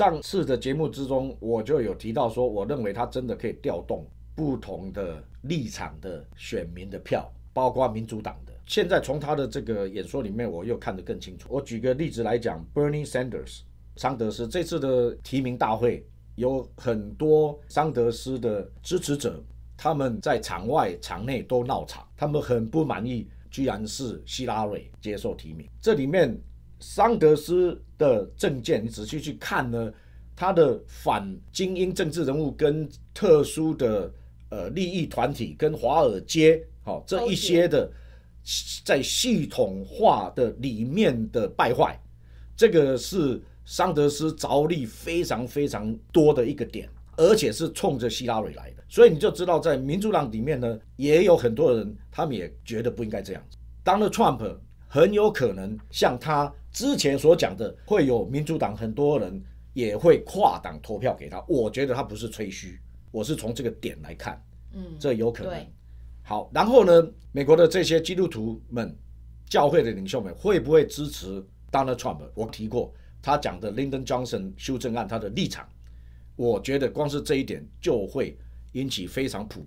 [0.00, 4.02] 上次的节目之中，我就有提到说，我认为他真的可以调动
[4.34, 8.52] 不同的立场的选民的票，包括民主党的。
[8.64, 11.48] 现在从他的这个演说里面，我又看得更清楚。
[11.50, 13.60] 我举个例子来讲，Bernie Sanders
[13.96, 16.02] 桑德斯这次的提名大会，
[16.36, 19.44] 有很多桑德斯的支持者，
[19.76, 25.68] 他们在场外场内都闹场，他们很不满意，居然是希拉蕊接受提名。
[25.78, 26.34] 这里面
[26.78, 29.92] 桑德斯的政见，你仔细去看呢，
[30.34, 34.12] 他的反精英政治人物跟特殊的
[34.48, 37.88] 呃利益团体跟华尔街，好这一些的。
[38.86, 42.00] 在系统化的里面的败坏，
[42.56, 46.88] 这个是桑德斯着力非常非常多的一个点，
[47.18, 53.58] 而且是冲着希拉里来的，所以你就知道，在民主党里面呢，也有很多人，他们也觉得不应该这样子。
[53.84, 54.56] 当了 Trump
[54.88, 59.42] 很有可能像他之前所讲的，会有民主党很多人
[59.72, 61.44] 也会跨党投票给他。
[61.48, 62.78] 我觉得他不是吹嘘，
[63.10, 64.40] 我是从这个点来看，
[64.72, 65.66] 嗯，这有可能。
[66.22, 67.10] 好，然后呢？
[67.32, 68.96] 美国的这些基督徒们、
[69.46, 72.28] 教会的领袖们会不会支持 Donald Trump？
[72.34, 75.68] 我提过他讲的 Lyndon Johnson 修正案，他的立场，
[76.36, 78.36] 我觉得光是这一点就会
[78.72, 79.58] 引起非常普遍。